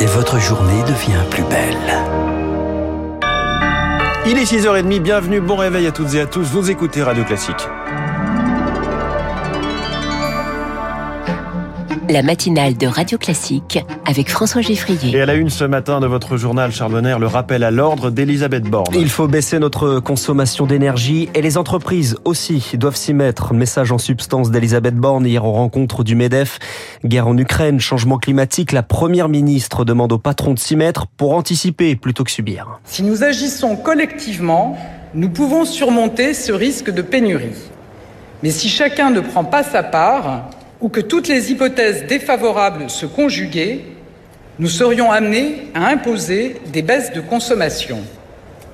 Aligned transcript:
Et 0.00 0.06
votre 0.06 0.38
journée 0.40 0.82
devient 0.82 1.22
plus 1.30 1.44
belle. 1.44 1.76
Il 4.26 4.38
est 4.38 4.44
6h30, 4.44 5.00
bienvenue, 5.00 5.40
bon 5.40 5.56
réveil 5.56 5.86
à 5.86 5.92
toutes 5.92 6.14
et 6.14 6.20
à 6.20 6.26
tous, 6.26 6.48
vous 6.50 6.70
écoutez 6.70 7.02
Radio 7.02 7.24
Classique. 7.24 7.68
La 12.10 12.22
matinale 12.22 12.76
de 12.76 12.86
Radio 12.86 13.18
Classique 13.18 13.78
avec 14.04 14.30
François 14.30 14.60
Geffrier. 14.60 15.16
Et 15.16 15.20
à 15.20 15.26
la 15.26 15.34
une 15.34 15.50
ce 15.50 15.64
matin 15.64 16.00
de 16.00 16.06
votre 16.06 16.36
journal 16.36 16.72
Charbonner, 16.72 17.16
le 17.18 17.26
rappel 17.26 17.62
à 17.64 17.70
l'ordre 17.70 18.10
d'Elisabeth 18.10 18.64
Borne. 18.64 18.94
Il 18.94 19.08
faut 19.08 19.28
baisser 19.28 19.58
notre 19.58 20.00
consommation 20.00 20.66
d'énergie 20.66 21.28
et 21.34 21.42
les 21.42 21.56
entreprises 21.56 22.16
aussi 22.24 22.72
doivent 22.74 22.96
s'y 22.96 23.14
mettre. 23.14 23.54
Message 23.54 23.92
en 23.92 23.98
substance 23.98 24.50
d'Elisabeth 24.50 24.96
Borne 24.96 25.26
hier 25.26 25.44
aux 25.44 25.52
rencontres 25.52 26.04
du 26.04 26.14
MEDEF. 26.14 26.58
Guerre 27.04 27.28
en 27.28 27.36
Ukraine, 27.38 27.80
changement 27.80 28.18
climatique, 28.18 28.72
la 28.72 28.82
première 28.82 29.28
ministre 29.28 29.84
demande 29.84 30.12
aux 30.12 30.18
patrons 30.18 30.54
de 30.54 30.58
s'y 30.58 30.76
mettre 30.76 31.06
pour 31.06 31.34
anticiper 31.34 31.96
plutôt 31.96 32.24
que 32.24 32.30
subir. 32.30 32.80
Si 32.84 33.02
nous 33.02 33.22
agissons 33.22 33.76
collectivement, 33.76 34.76
nous 35.14 35.30
pouvons 35.30 35.64
surmonter 35.64 36.34
ce 36.34 36.52
risque 36.52 36.90
de 36.90 37.02
pénurie. 37.02 37.54
Mais 38.42 38.50
si 38.50 38.68
chacun 38.68 39.10
ne 39.10 39.20
prend 39.20 39.44
pas 39.44 39.62
sa 39.62 39.82
part, 39.82 40.50
ou 40.84 40.90
que 40.90 41.00
toutes 41.00 41.28
les 41.28 41.50
hypothèses 41.50 42.04
défavorables 42.06 42.90
se 42.90 43.06
conjuguaient, 43.06 43.80
nous 44.58 44.68
serions 44.68 45.10
amenés 45.10 45.68
à 45.72 45.86
imposer 45.86 46.56
des 46.74 46.82
baisses 46.82 47.10
de 47.14 47.22
consommation. 47.22 48.02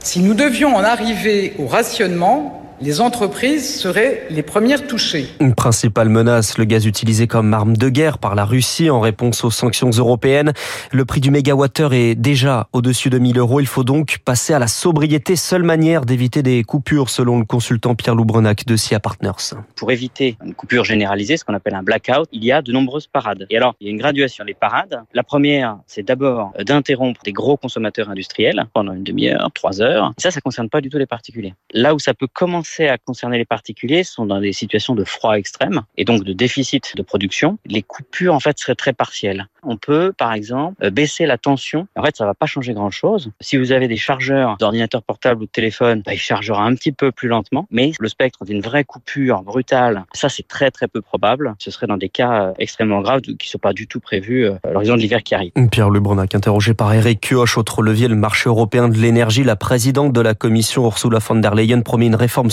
Si 0.01 0.19
nous 0.19 0.35
devions 0.35 0.75
en 0.75 0.83
arriver 0.83 1.55
au 1.61 1.69
rationnement, 1.69 2.60
les 2.83 3.03
entreprises 3.03 3.79
seraient 3.79 4.27
les 4.31 4.43
premières 4.43 4.87
touchées. 4.87 5.27
Une 5.39 5.55
principale 5.55 6.09
menace, 6.09 6.57
le 6.57 6.65
gaz 6.65 6.87
utilisé 6.87 7.27
comme 7.27 7.53
arme 7.53 7.77
de 7.77 7.89
guerre 7.91 8.17
par 8.19 8.35
la 8.35 8.47
Russie 8.47 8.89
en 8.89 9.01
réponse 9.01 9.45
aux 9.45 9.51
sanctions 9.51 9.91
européennes. 9.91 10.53
Le 10.91 11.05
prix 11.05 11.21
du 11.21 11.31
mégawattheure 11.31 11.93
est 11.93 12.15
déjà 12.15 12.69
au-dessus 12.73 13.11
de 13.11 13.19
1000 13.19 13.39
euros. 13.39 13.61
Il 13.61 13.67
faut 13.67 13.85
donc 13.85 14.19
passer 14.25 14.55
à 14.55 14.59
la 14.59 14.67
sobriété, 14.67 15.37
seule 15.37 15.63
manière 15.63 16.07
d'éviter 16.07 16.43
des 16.43 16.65
coupures, 16.65 17.11
selon 17.11 17.39
le 17.39 17.45
consultant 17.45 17.95
Pierre 17.95 18.15
Loubrenac 18.15 18.65
de 18.65 18.77
SIA 18.77 18.99
Partners. 18.99 19.57
Pour 19.77 19.93
éviter 19.93 20.39
une 20.43 20.55
coupure 20.55 20.85
généralisée, 20.85 21.37
ce 21.37 21.45
qu'on 21.45 21.55
appelle 21.55 21.75
un 21.75 21.83
blackout, 21.83 22.29
il 22.33 22.45
y 22.45 22.53
a 22.53 22.63
de 22.63 22.73
nombreuses 22.73 23.07
parades. 23.07 23.47
Et 23.51 23.59
alors, 23.59 23.75
il 23.81 23.89
y 23.89 23.91
a 23.91 23.93
une 23.93 23.99
graduation 23.99 24.45
des 24.47 24.55
parades. 24.55 25.03
La 25.13 25.23
première, 25.23 25.77
c'est 25.87 26.03
d'abord 26.03 26.53
d'interrompre 26.65 27.21
des 27.25 27.33
gros 27.33 27.59
consommateurs 27.59 28.09
industriels 28.09 28.65
pendant 28.73 28.95
une 28.95 29.05
demi-heure, 29.05 29.51
trois 29.55 29.83
heures. 29.83 30.13
Et 30.17 30.23
ça, 30.23 30.31
ça 30.31 30.41
concerne 30.41 30.71
pas 30.71 30.81
du 30.81 30.89
tout 30.89 30.99
les 30.99 31.07
particuliers. 31.07 31.55
Là 31.75 31.95
où 31.95 31.99
ça 31.99 32.15
peut 32.15 32.29
commencer 32.33 32.70
à 32.79 32.99
concerner 32.99 33.39
les 33.39 33.45
particuliers 33.45 34.05
sont 34.05 34.27
dans 34.27 34.41
des 34.41 34.53
situations 34.53 34.95
de 34.95 35.05
froid 35.05 35.35
extrême 35.35 35.83
et 35.97 36.05
donc 36.05 36.25
de 36.25 36.33
déficit 36.33 36.97
de 36.97 37.03
production. 37.03 37.59
Les 37.67 37.83
coupures 37.83 38.35
en 38.35 38.41
fait 38.41 38.59
seraient 38.59 38.75
très 38.75 38.93
partielles. 38.93 39.49
On 39.63 39.77
peut 39.77 40.13
par 40.17 40.33
exemple 40.33 40.77
euh, 40.85 40.91
baisser 40.91 41.27
la 41.27 41.37
tension. 41.37 41.87
En 41.97 42.05
fait, 42.05 42.17
ça 42.17 42.25
va 42.25 42.35
pas 42.35 42.47
changer 42.47 42.73
grand 42.73 42.91
chose. 42.91 43.31
Si 43.41 43.57
vous 43.57 43.73
avez 43.73 43.89
des 43.89 43.97
chargeurs 43.97 44.57
d'ordinateur 44.59 45.03
portable 45.03 45.43
ou 45.43 45.47
de 45.47 45.51
téléphone, 45.51 46.03
bah, 46.05 46.15
il 46.15 46.19
chargera 46.19 46.65
un 46.65 46.75
petit 46.75 46.93
peu 46.93 47.13
plus 47.13 47.29
lentement. 47.29 47.67
Mais 47.71 47.93
le 47.99 48.09
spectre 48.09 48.45
d'une 48.45 48.61
vraie 48.61 48.85
coupure 48.85 49.43
brutale, 49.43 50.05
ça 50.13 50.29
c'est 50.29 50.47
très 50.47 50.71
très 50.71 50.89
peu 50.89 51.03
probable. 51.03 51.55
Ce 51.59 51.71
serait 51.71 51.87
dans 51.87 51.99
des 51.99 52.09
cas 52.09 52.43
euh, 52.43 52.53
extrêmement 52.59 53.01
graves 53.01 53.21
qui 53.21 53.49
sont 53.49 53.59
pas 53.59 53.73
du 53.73 53.87
tout 53.87 54.01
prévus 54.01 54.47
euh, 54.47 54.55
à 54.65 54.71
l'horizon 54.71 54.95
de 54.95 55.01
l'hiver 55.01 55.23
qui 55.23 55.35
arrive. 55.35 55.53
Pierre 55.71 55.91
Lebrunac, 55.91 56.35
interrogé 56.35 56.73
par 56.73 56.95
Eric 56.95 57.21
Kioch, 57.21 57.59
autre 57.59 57.83
levier, 57.83 58.09
le 58.09 58.17
marché 58.17 58.49
européen 58.49 58.89
de 58.89 58.97
l'énergie, 58.97 59.45
la 59.45 59.57
présidente 59.57 60.13
de 60.13 60.21
la 60.21 60.35
Commission 60.35 60.85
Ursula 60.87 61.19
von 61.19 61.37
der 61.37 61.55
Leyen 61.55 61.83
promet 61.83 62.07
une 62.07 62.15
réforme. 62.15 62.51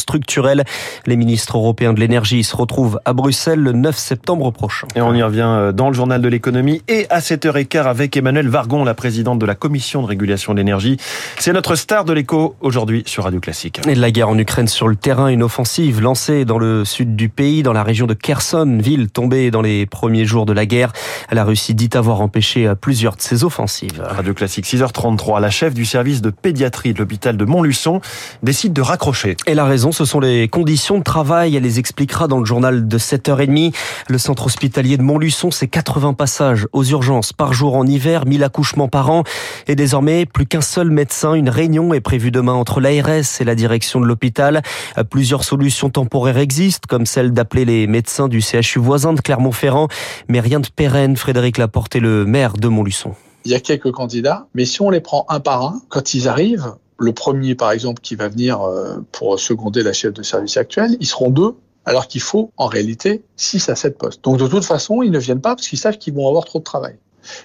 Les 1.06 1.16
ministres 1.16 1.58
européens 1.58 1.94
de 1.94 2.00
l'énergie 2.00 2.44
se 2.44 2.56
retrouvent 2.56 3.00
à 3.06 3.14
Bruxelles 3.14 3.60
le 3.60 3.72
9 3.72 3.98
septembre 3.98 4.52
prochain. 4.52 4.88
Et 4.96 5.02
on 5.02 5.14
y 5.14 5.22
revient 5.22 5.46
euh, 5.46 5.72
dans 5.72 5.90
le 5.90 5.94
journal 5.94 6.22
de 6.22 6.28
l'économie 6.28 6.82
et 6.88 7.08
à 7.10 7.20
7h15 7.20 7.84
avec 7.84 8.16
Emmanuel 8.16 8.48
Vargon, 8.48 8.84
la 8.84 8.94
présidente 8.94 9.40
de 9.40 9.46
la 9.46 9.56
Commission 9.56 10.02
de 10.02 10.08
régulation 10.08 10.54
de 10.54 10.58
l'énergie. 10.58 10.98
C'est 11.40 11.54
notre 11.54 11.76
star 11.76 12.06
de 12.06 12.14
l'écho 12.14 12.56
aujourd'hui 12.62 13.04
sur 13.06 13.24
Radio 13.24 13.40
Classique. 13.40 13.82
Et 13.88 13.96
la 13.96 14.12
guerre 14.12 14.30
en 14.30 14.38
Ukraine 14.38 14.68
sur 14.68 14.88
le 14.88 14.96
terrain, 14.96 15.28
une 15.28 15.44
offensive 15.44 16.02
lancée 16.02 16.46
dans 16.46 16.58
le 16.58 16.86
sud 16.86 17.16
du 17.16 17.30
pays, 17.30 17.64
dans 17.64 17.74
la 17.74 17.84
région 17.84 18.08
de 18.08 18.14
Kherson, 18.14 18.78
ville 18.82 19.10
tombée 19.10 19.52
dans 19.52 19.62
les 19.62 19.86
premiers 19.86 20.26
jours 20.26 20.46
de 20.46 20.54
la 20.54 20.66
guerre. 20.66 20.94
La 21.32 21.44
Russie 21.44 21.74
dit 21.74 21.90
avoir 21.94 22.22
empêché 22.22 22.72
plusieurs 22.80 23.16
de 23.16 23.22
ses 23.22 23.44
offensives. 23.44 24.02
Radio 24.02 24.34
Classique 24.34 24.66
6h33, 24.66 25.42
la 25.42 25.50
chef 25.50 25.74
du 25.74 25.86
service 25.86 26.22
de 26.22 26.30
pédiatrie 26.30 26.94
de 26.94 27.00
l'hôpital 27.00 27.38
de 27.38 27.46
Montluçon 27.46 28.02
décide 28.44 28.74
de 28.74 28.82
raccrocher. 28.82 29.36
Et 29.46 29.56
la 29.56 29.66
raison, 29.66 29.92
ce 29.98 30.06
sont 30.06 30.20
les 30.20 30.48
conditions 30.48 31.00
de 31.00 31.04
travail. 31.04 31.56
Elle 31.56 31.64
les 31.64 31.80
expliquera 31.80 32.28
dans 32.28 32.38
le 32.38 32.46
journal 32.46 32.88
de 32.88 32.98
7h30. 33.00 33.74
Le 34.08 34.18
centre 34.20 34.46
hospitalier 34.46 34.96
de 34.96 35.02
Montluçon, 35.02 35.50
c'est 35.50 35.68
80 35.68 36.14
passages 36.14 36.68
aux 36.72 36.84
urgences 36.84 37.34
par 37.34 37.54
jour 37.54 37.76
en 37.76 37.88
hiver, 37.88 38.28
1000 38.28 38.44
accouchements 38.44 38.90
par 38.90 39.10
an. 39.10 39.24
Et 39.68 39.76
désormais, 39.76 40.28
plus 40.28 40.46
qu'un 40.46 40.62
seul 40.62 40.92
médecin. 40.92 41.34
Une 41.34 41.50
réunion 41.50 41.96
est 41.96 42.00
prévue 42.00 42.30
demain 42.30 42.54
entre 42.54 42.80
l'ARS 42.80 43.42
et 43.42 43.44
la 43.44 43.56
direction 43.56 44.00
de 44.00 44.06
l'hôpital. 44.06 44.62
Plusieurs 45.10 45.44
solutions 45.44 45.90
temporaires 45.90 46.38
existent, 46.38 46.86
comme 46.88 47.08
celle 47.08 47.32
d'appeler 47.32 47.66
les 47.66 47.88
médecins 47.88 48.28
du 48.28 48.40
CHU 48.40 48.78
voisin 48.78 49.14
de 49.14 49.22
Clermont-Ferrand. 49.22 49.88
Mais 50.28 50.42
rien 50.42 50.60
de 50.60 50.68
pérenne. 50.68 51.18
Frédéric 51.18 51.58
Laporte 51.58 51.96
est 51.96 52.02
le 52.02 52.24
maire 52.24 52.54
de 52.54 52.68
Montluçon. 52.68 53.16
Il 53.46 53.52
y 53.52 53.56
a 53.56 53.60
quelques 53.60 53.92
candidats, 53.92 54.46
mais 54.54 54.66
si 54.66 54.80
on 54.80 54.92
les 54.92 55.02
prend 55.02 55.26
un 55.30 55.40
par 55.40 55.64
un, 55.64 55.82
quand 55.90 56.14
ils 56.14 56.28
arrivent, 56.28 56.76
le 57.00 57.14
premier, 57.14 57.56
par 57.56 57.72
exemple, 57.72 58.02
qui 58.02 58.16
va 58.16 58.28
venir 58.28 58.62
euh, 58.62 58.98
pour 59.12 59.40
seconder 59.40 59.84
la 59.84 59.94
chef 59.94 60.14
de 60.14 60.24
service 60.24 60.58
actuelle, 60.58 60.98
ils 61.00 61.08
seront 61.08 61.30
deux, 61.30 61.56
alors 61.86 62.08
qu'il 62.08 62.22
faut, 62.22 62.52
en 62.58 62.68
réalité, 62.68 63.24
6 63.36 63.70
à 63.70 63.76
7 63.76 63.98
postes. 63.98 64.24
Donc, 64.24 64.38
de 64.38 64.48
toute 64.48 64.66
façon, 64.66 65.04
ils 65.04 65.12
ne 65.12 65.20
viennent 65.20 65.42
pas 65.42 65.56
parce 65.56 65.68
qu'ils 65.68 65.80
savent 65.80 65.98
qu'ils 65.98 66.14
vont 66.14 66.28
avoir 66.28 66.46
trop 66.46 66.60
de 66.60 66.64
travail. 66.64 66.98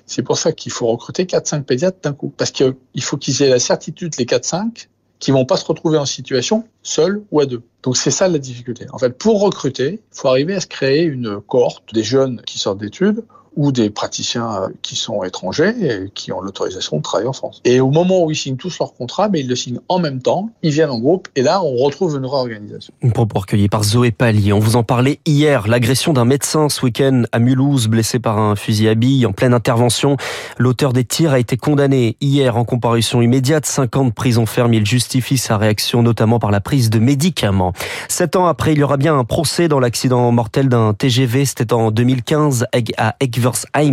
C'est 0.06 0.22
pour 0.22 0.38
ça 0.38 0.52
qu'il 0.52 0.72
faut 0.72 0.86
recruter 0.86 1.24
4-5 1.24 1.62
pédiatres 1.64 1.98
d'un 2.02 2.12
coup. 2.12 2.32
Parce 2.36 2.50
qu'il 2.50 2.74
faut 3.00 3.16
qu'ils 3.16 3.42
aient 3.42 3.50
la 3.50 3.58
certitude, 3.58 4.14
les 4.18 4.24
4-5, 4.24 4.88
qu'ils 5.18 5.34
vont 5.34 5.44
pas 5.44 5.56
se 5.56 5.64
retrouver 5.64 5.98
en 5.98 6.06
situation 6.06 6.64
seuls 6.82 7.22
ou 7.30 7.40
à 7.40 7.46
deux. 7.46 7.62
Donc 7.84 7.96
c'est 7.96 8.10
ça 8.10 8.26
la 8.26 8.38
difficulté. 8.38 8.86
En 8.92 8.98
fait, 8.98 9.16
pour 9.16 9.40
recruter, 9.40 10.00
il 10.12 10.16
faut 10.18 10.28
arriver 10.28 10.54
à 10.54 10.60
se 10.60 10.66
créer 10.66 11.04
une 11.04 11.40
cohorte 11.40 11.94
des 11.94 12.02
jeunes 12.02 12.42
qui 12.44 12.58
sortent 12.58 12.78
d'études 12.78 13.24
ou 13.56 13.72
des 13.72 13.90
praticiens 13.90 14.70
qui 14.82 14.96
sont 14.96 15.22
étrangers 15.24 15.74
et 15.80 16.10
qui 16.14 16.32
ont 16.32 16.40
l'autorisation 16.40 16.96
de 16.96 17.02
travailler 17.02 17.28
en 17.28 17.32
France. 17.32 17.60
Et 17.64 17.80
au 17.80 17.90
moment 17.90 18.24
où 18.24 18.30
ils 18.30 18.36
signent 18.36 18.56
tous 18.56 18.78
leur 18.78 18.94
contrat, 18.94 19.28
mais 19.28 19.40
ils 19.40 19.48
le 19.48 19.56
signent 19.56 19.80
en 19.88 19.98
même 19.98 20.20
temps, 20.22 20.50
ils 20.62 20.72
viennent 20.72 20.90
en 20.90 20.98
groupe 20.98 21.28
et 21.36 21.42
là 21.42 21.62
on 21.62 21.76
retrouve 21.76 22.16
une 22.16 22.26
réorganisation. 22.26 22.94
Une 23.02 23.12
propos 23.12 23.40
recueilli 23.40 23.68
par 23.68 23.82
Zoé 23.84 24.10
Pallier. 24.10 24.52
On 24.52 24.58
vous 24.58 24.76
en 24.76 24.82
parlait 24.82 25.20
hier, 25.26 25.68
l'agression 25.68 26.12
d'un 26.12 26.24
médecin 26.24 26.68
ce 26.68 26.84
week-end 26.84 27.24
à 27.32 27.38
Mulhouse, 27.38 27.88
blessé 27.88 28.18
par 28.18 28.38
un 28.38 28.56
fusil 28.56 28.88
à 28.88 28.94
billes 28.94 29.26
en 29.26 29.32
pleine 29.32 29.54
intervention. 29.54 30.16
L'auteur 30.58 30.92
des 30.92 31.04
tirs 31.04 31.32
a 31.32 31.38
été 31.38 31.56
condamné 31.56 32.16
hier 32.20 32.56
en 32.56 32.64
comparution 32.64 33.22
immédiate, 33.22 33.66
5 33.66 33.96
ans 33.96 34.04
de 34.04 34.12
prison 34.12 34.46
ferme. 34.46 34.74
Il 34.74 34.86
justifie 34.86 35.38
sa 35.38 35.56
réaction 35.56 36.02
notamment 36.02 36.38
par 36.38 36.50
la 36.50 36.60
prise 36.60 36.90
de 36.90 36.98
médicaments. 36.98 37.72
Sept 38.08 38.36
ans 38.36 38.46
après, 38.46 38.72
il 38.72 38.78
y 38.78 38.82
aura 38.82 38.96
bien 38.96 39.18
un 39.18 39.24
procès 39.24 39.68
dans 39.68 39.80
l'accident 39.80 40.30
mortel 40.32 40.68
d'un 40.68 40.94
TGV. 40.94 41.44
C'était 41.44 41.72
en 41.72 41.90
2015 41.90 42.66
à 42.96 43.14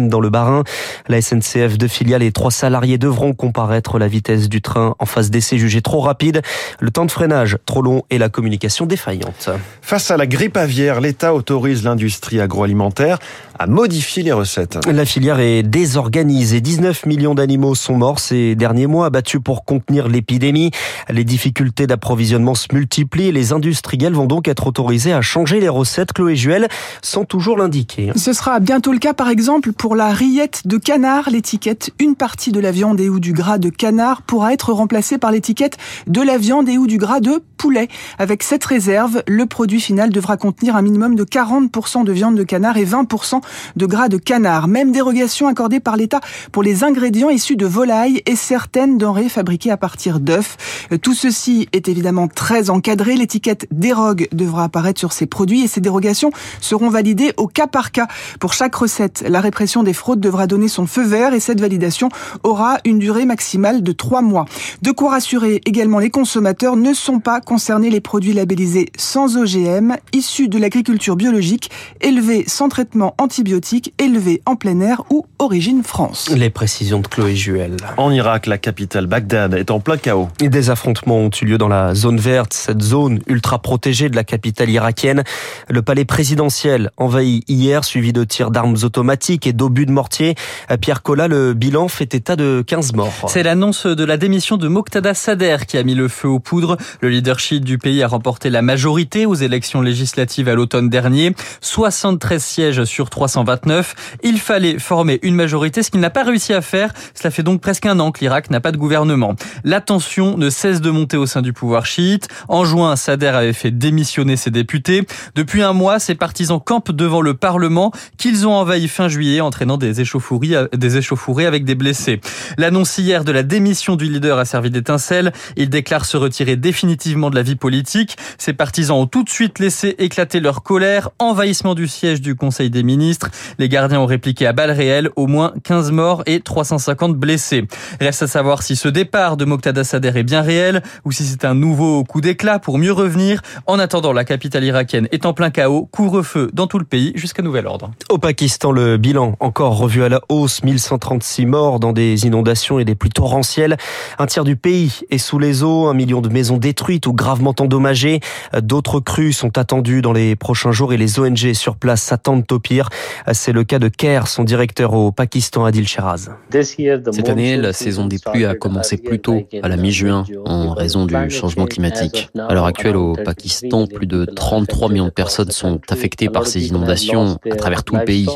Dans 0.09 0.19
le 0.19 0.29
Bas-Rhin. 0.29 0.63
La 1.07 1.21
SNCF 1.21 1.77
de 1.77 1.87
filiales 1.87 2.23
et 2.23 2.31
trois 2.31 2.51
salariés 2.51 2.97
devront 2.97 3.33
comparaître 3.33 3.99
la 3.99 4.07
vitesse 4.07 4.49
du 4.49 4.61
train 4.61 4.95
en 4.99 5.05
phase 5.05 5.29
d'essai 5.29 5.57
jugée 5.57 5.81
trop 5.81 6.01
rapide, 6.01 6.41
le 6.79 6.91
temps 6.91 7.05
de 7.05 7.11
freinage 7.11 7.57
trop 7.65 7.81
long 7.81 8.03
et 8.09 8.17
la 8.17 8.29
communication 8.29 8.85
défaillante. 8.85 9.49
Face 9.81 10.11
à 10.11 10.17
la 10.17 10.27
grippe 10.27 10.57
aviaire, 10.57 11.01
l'État 11.01 11.33
autorise 11.33 11.83
l'industrie 11.83 12.39
agroalimentaire 12.39 13.19
à 13.59 13.67
modifier 13.67 14.23
les 14.23 14.31
recettes. 14.31 14.79
La 14.87 15.03
filière 15.03 15.41
est 15.41 15.63
désorganisée. 15.63 16.61
19 16.61 17.05
millions 17.05 17.35
d'animaux 17.35 17.75
sont 17.75 17.95
morts 17.95 18.19
ces 18.19 18.55
derniers 18.55 18.87
mois, 18.87 19.07
abattus 19.07 19.41
pour 19.43 19.65
contenir 19.65 20.07
l'épidémie. 20.07 20.71
Les 21.09 21.25
difficultés 21.25 21.85
d'approvisionnement 21.85 22.55
se 22.55 22.67
multiplient. 22.71 23.33
Les 23.33 23.51
industriels 23.51 24.13
vont 24.13 24.27
donc 24.27 24.47
être 24.47 24.67
autorisés 24.67 25.11
à 25.11 25.21
changer 25.21 25.59
les 25.59 25.67
recettes. 25.67 26.13
Chloé 26.13 26.37
Juel, 26.37 26.69
sans 27.01 27.25
toujours 27.25 27.57
l'indiquer. 27.57 28.13
Ce 28.15 28.31
sera 28.31 28.61
bientôt 28.61 28.93
le 28.93 28.99
cas, 28.99 29.13
par 29.13 29.27
exemple, 29.27 29.73
pour 29.73 29.97
la 29.97 30.13
rillette 30.13 30.65
de 30.65 30.77
canard. 30.77 31.29
L'étiquette 31.29 31.91
une 31.99 32.15
partie 32.15 32.53
de 32.53 32.61
la 32.61 32.71
viande 32.71 33.01
et 33.01 33.09
ou 33.09 33.19
du 33.19 33.33
gras 33.33 33.57
de 33.57 33.69
canard 33.69 34.21
pourra 34.21 34.53
être 34.53 34.71
remplacée 34.71 35.17
par 35.17 35.31
l'étiquette 35.31 35.77
de 36.07 36.21
la 36.21 36.37
viande 36.37 36.69
et 36.69 36.77
ou 36.77 36.87
du 36.87 36.97
gras 36.97 37.19
de 37.19 37.43
poulet. 37.57 37.89
Avec 38.19 38.41
cette 38.41 38.63
réserve, 38.63 39.21
le 39.27 39.45
produit 39.45 39.81
final 39.81 40.11
devra 40.11 40.37
contenir 40.37 40.77
un 40.77 40.81
minimum 40.81 41.15
de 41.15 41.25
40% 41.25 42.05
de 42.05 42.11
viande 42.13 42.35
de 42.35 42.43
canard 42.43 42.77
et 42.77 42.85
20% 42.85 43.41
de 43.75 43.85
gras 43.85 44.09
de 44.09 44.17
canard. 44.17 44.67
Même 44.67 44.91
dérogation 44.91 45.47
accordée 45.47 45.79
par 45.79 45.97
l'État 45.97 46.19
pour 46.51 46.63
les 46.63 46.83
ingrédients 46.83 47.29
issus 47.29 47.55
de 47.55 47.65
volailles 47.65 48.21
et 48.25 48.35
certaines 48.35 48.97
denrées 48.97 49.29
fabriquées 49.29 49.71
à 49.71 49.77
partir 49.77 50.19
d'œufs. 50.19 50.57
Tout 51.01 51.13
ceci 51.13 51.67
est 51.73 51.87
évidemment 51.87 52.27
très 52.27 52.69
encadré. 52.69 53.15
L'étiquette 53.15 53.67
dérogue 53.71 54.27
devra 54.31 54.65
apparaître 54.65 54.99
sur 54.99 55.13
ces 55.13 55.25
produits 55.25 55.63
et 55.63 55.67
ces 55.67 55.81
dérogations 55.81 56.31
seront 56.61 56.89
validées 56.89 57.33
au 57.37 57.47
cas 57.47 57.67
par 57.67 57.91
cas. 57.91 58.07
Pour 58.39 58.53
chaque 58.53 58.75
recette, 58.75 59.23
la 59.27 59.41
répression 59.41 59.83
des 59.83 59.93
fraudes 59.93 60.19
devra 60.19 60.47
donner 60.47 60.67
son 60.67 60.85
feu 60.85 61.03
vert 61.03 61.33
et 61.33 61.39
cette 61.39 61.61
validation 61.61 62.09
aura 62.43 62.77
une 62.85 62.99
durée 62.99 63.25
maximale 63.25 63.83
de 63.83 63.91
trois 63.91 64.21
mois. 64.21 64.45
De 64.81 64.91
quoi 64.91 65.11
rassurer 65.11 65.61
également 65.65 65.99
les 65.99 66.09
consommateurs, 66.09 66.75
ne 66.75 66.93
sont 66.93 67.19
pas 67.19 67.41
concernés 67.41 67.89
les 67.89 68.01
produits 68.01 68.33
labellisés 68.33 68.89
sans 68.97 69.37
OGM, 69.37 69.95
issus 70.13 70.47
de 70.47 70.57
l'agriculture 70.57 71.15
biologique, 71.15 71.69
élevés 72.01 72.43
sans 72.47 72.69
traitement 72.69 73.15
anti 73.17 73.38
antibiotiques 73.39 73.93
élevés 73.99 74.41
en 74.45 74.57
plein 74.57 74.81
air 74.81 75.03
ou 75.09 75.25
origine 75.39 75.81
France. 75.81 76.29
Les 76.35 76.49
précisions 76.49 76.99
de 76.99 77.07
Chloé 77.07 77.37
Juel. 77.37 77.77
En 77.95 78.11
Irak, 78.11 78.47
la 78.47 78.57
capitale 78.57 79.07
Bagdad 79.07 79.53
est 79.53 79.71
en 79.71 79.79
plein 79.79 79.95
chaos. 79.95 80.27
Des 80.39 80.69
affrontements 80.69 81.19
ont 81.19 81.29
eu 81.41 81.45
lieu 81.45 81.57
dans 81.57 81.69
la 81.69 81.95
zone 81.95 82.19
verte, 82.19 82.53
cette 82.53 82.81
zone 82.81 83.21
ultra 83.27 83.59
protégée 83.59 84.09
de 84.09 84.17
la 84.17 84.25
capitale 84.25 84.69
irakienne. 84.69 85.23
Le 85.69 85.81
palais 85.81 86.03
présidentiel 86.03 86.91
envahi 86.97 87.45
hier, 87.47 87.85
suivi 87.85 88.11
de 88.11 88.25
tirs 88.25 88.51
d'armes 88.51 88.75
automatiques 88.83 89.47
et 89.47 89.53
d'obus 89.53 89.85
de 89.85 89.91
mortier. 89.91 90.35
Pierre 90.81 91.01
Collat, 91.01 91.29
le 91.29 91.53
bilan 91.53 91.87
fait 91.87 92.13
état 92.13 92.35
de 92.35 92.61
15 92.67 92.91
morts. 92.91 93.29
C'est 93.29 93.43
l'annonce 93.43 93.85
de 93.85 94.03
la 94.03 94.17
démission 94.17 94.57
de 94.57 94.67
Moqtada 94.67 95.13
Sader 95.13 95.59
qui 95.65 95.77
a 95.77 95.83
mis 95.83 95.95
le 95.95 96.09
feu 96.09 96.27
aux 96.27 96.39
poudres. 96.39 96.75
Le 96.99 97.07
leadership 97.07 97.63
du 97.63 97.77
pays 97.77 98.03
a 98.03 98.09
remporté 98.09 98.49
la 98.49 98.61
majorité 98.61 99.25
aux 99.25 99.35
élections 99.35 99.81
législatives 99.81 100.49
à 100.49 100.55
l'automne 100.55 100.89
dernier. 100.89 101.33
73 101.61 102.43
sièges 102.43 102.83
sur 102.83 103.09
329. 103.29 104.17
Il 104.23 104.39
fallait 104.39 104.79
former 104.79 105.19
une 105.21 105.35
majorité, 105.35 105.83
ce 105.83 105.91
qu'il 105.91 105.99
n'a 105.99 106.09
pas 106.09 106.23
réussi 106.23 106.53
à 106.53 106.61
faire. 106.61 106.93
Cela 107.13 107.31
fait 107.31 107.43
donc 107.43 107.61
presque 107.61 107.85
un 107.85 107.99
an 107.99 108.11
que 108.11 108.21
l'Irak 108.21 108.49
n'a 108.49 108.59
pas 108.59 108.71
de 108.71 108.77
gouvernement. 108.77 109.35
La 109.63 109.81
tension 109.81 110.37
ne 110.37 110.49
cesse 110.49 110.81
de 110.81 110.89
monter 110.89 111.15
au 111.15 111.25
sein 111.25 111.41
du 111.41 111.53
pouvoir 111.53 111.85
chiite. 111.85 112.27
En 112.47 112.65
juin, 112.65 112.95
Sader 112.95 113.27
avait 113.27 113.53
fait 113.53 113.71
démissionner 113.71 114.35
ses 114.35 114.51
députés. 114.51 115.05
Depuis 115.35 115.61
un 115.61 115.73
mois, 115.73 115.99
ses 115.99 116.15
partisans 116.15 116.59
campent 116.59 116.91
devant 116.91 117.21
le 117.21 117.35
Parlement 117.35 117.91
qu'ils 118.17 118.47
ont 118.47 118.53
envahi 118.53 118.87
fin 118.87 119.07
juillet, 119.07 119.41
entraînant 119.41 119.77
des 119.77 120.01
échauffourées, 120.01 120.67
des 120.73 120.97
échauffourées 120.97 121.45
avec 121.45 121.65
des 121.65 121.75
blessés. 121.75 122.19
L'annonce 122.57 122.97
hier 122.97 123.23
de 123.23 123.31
la 123.31 123.43
démission 123.43 123.95
du 123.95 124.05
leader 124.05 124.39
a 124.39 124.45
servi 124.45 124.71
d'étincelle. 124.71 125.31
Il 125.55 125.69
déclare 125.69 126.05
se 126.05 126.17
retirer 126.17 126.55
définitivement 126.55 127.29
de 127.29 127.35
la 127.35 127.43
vie 127.43 127.55
politique. 127.55 128.17
Ses 128.37 128.53
partisans 128.53 128.97
ont 128.97 129.07
tout 129.07 129.23
de 129.23 129.29
suite 129.29 129.59
laissé 129.59 129.95
éclater 129.99 130.39
leur 130.39 130.63
colère, 130.63 131.09
envahissement 131.19 131.75
du 131.75 131.87
siège 131.87 132.21
du 132.21 132.35
Conseil 132.35 132.69
des 132.69 132.83
ministres. 132.83 133.08
Les 133.57 133.69
gardiens 133.69 133.99
ont 133.99 134.05
répliqué 134.05 134.45
à 134.47 134.53
balles 134.53 134.71
réelles, 134.71 135.09
au 135.15 135.27
moins 135.27 135.53
15 135.63 135.91
morts 135.91 136.23
et 136.25 136.39
350 136.39 137.15
blessés. 137.15 137.65
Reste 137.99 138.23
à 138.23 138.27
savoir 138.27 138.63
si 138.63 138.75
ce 138.75 138.87
départ 138.87 139.37
de 139.37 139.45
Moqtada 139.45 139.83
Sader 139.83 140.11
est 140.15 140.23
bien 140.23 140.41
réel 140.41 140.81
ou 141.05 141.11
si 141.11 141.23
c'est 141.23 141.45
un 141.45 141.55
nouveau 141.55 142.03
coup 142.03 142.21
d'éclat 142.21 142.59
pour 142.59 142.77
mieux 142.77 142.91
revenir. 142.91 143.41
En 143.65 143.79
attendant, 143.79 144.13
la 144.13 144.23
capitale 144.23 144.63
irakienne 144.63 145.07
est 145.11 145.25
en 145.25 145.33
plein 145.33 145.49
chaos, 145.49 145.87
couvre-feu 145.91 146.49
dans 146.53 146.67
tout 146.67 146.79
le 146.79 146.85
pays 146.85 147.11
jusqu'à 147.15 147.41
nouvel 147.41 147.67
ordre. 147.67 147.91
Au 148.09 148.17
Pakistan, 148.17 148.71
le 148.71 148.97
bilan 148.97 149.35
encore 149.39 149.77
revu 149.77 150.03
à 150.03 150.09
la 150.09 150.21
hausse, 150.29 150.63
1136 150.63 151.45
morts 151.45 151.79
dans 151.79 151.93
des 151.93 152.25
inondations 152.25 152.79
et 152.79 152.85
des 152.85 152.95
pluies 152.95 153.09
torrentielles. 153.09 153.77
Un 154.17 154.25
tiers 154.25 154.43
du 154.43 154.55
pays 154.55 154.99
est 155.09 155.17
sous 155.17 155.39
les 155.39 155.63
eaux, 155.63 155.87
un 155.87 155.93
million 155.93 156.21
de 156.21 156.29
maisons 156.29 156.57
détruites 156.57 157.07
ou 157.07 157.13
gravement 157.13 157.55
endommagées. 157.59 158.19
D'autres 158.61 158.99
crues 158.99 159.33
sont 159.33 159.57
attendues 159.57 160.01
dans 160.01 160.13
les 160.13 160.35
prochains 160.35 160.71
jours 160.71 160.93
et 160.93 160.97
les 160.97 161.19
ONG 161.19 161.53
sur 161.53 161.75
place 161.75 162.01
s'attendent 162.01 162.45
au 162.51 162.59
pire. 162.59 162.89
C'est 163.31 163.51
le 163.51 163.63
cas 163.63 163.79
de 163.79 163.87
Kerr, 163.87 164.27
son 164.27 164.43
directeur 164.43 164.93
au 164.93 165.11
Pakistan, 165.11 165.65
Adil 165.65 165.87
Sheraz. 165.87 166.29
Cette 166.51 167.29
année, 167.29 167.57
la 167.57 167.73
saison 167.73 168.05
des 168.05 168.17
pluies 168.19 168.45
a 168.45 168.55
commencé 168.55 168.97
plus 168.97 169.19
tôt, 169.19 169.47
à 169.61 169.67
la 169.67 169.77
mi-juin, 169.77 170.25
en 170.45 170.73
raison 170.73 171.05
du 171.05 171.29
changement 171.29 171.65
climatique. 171.65 172.29
À 172.37 172.53
l'heure 172.53 172.65
actuelle, 172.65 172.95
au 172.95 173.13
Pakistan, 173.13 173.87
plus 173.87 174.07
de 174.07 174.25
33 174.25 174.89
millions 174.89 175.05
de 175.05 175.09
personnes 175.11 175.51
sont 175.51 175.79
affectées 175.89 176.29
par 176.29 176.47
ces 176.47 176.67
inondations 176.67 177.37
à 177.49 177.55
travers 177.55 177.83
tout 177.83 177.95
le 177.95 178.05
pays. 178.05 178.27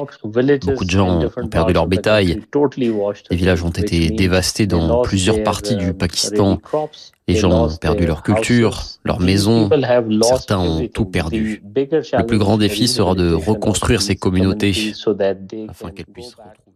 Beaucoup 0.66 0.86
de 0.86 0.89
gens 0.89 1.30
ont 1.38 1.48
perdu 1.48 1.74
leur 1.74 1.88
bétail. 1.88 2.42
Les 3.30 3.36
villages 3.36 3.63
ont 3.63 3.69
été 3.69 4.09
dévastés 4.09 4.68
dans 4.68 5.01
plusieurs 5.01 5.44
parties 5.44 5.75
du 5.75 5.94
Pakistan. 5.94 6.59
Les 7.28 7.36
gens 7.36 7.68
ont 7.68 7.75
perdu 7.78 8.06
leur 8.06 8.22
culture, 8.22 8.81
leur 9.04 9.20
maison, 9.20 9.70
certains 10.22 10.60
ont 10.60 10.88
tout 10.88 11.06
perdu. 11.06 11.64
Le 11.75 12.25
plus 12.25 12.38
grand 12.38 12.58
défi 12.58 12.88
sera 12.88 13.16
de 13.16 13.31
reconstruire 13.34 14.02
ces 14.02 14.16
communautés 14.16 14.94
afin 15.70 15.92
qu'elles 15.92 16.06
puissent 16.06 16.36
retrouver 16.36 16.73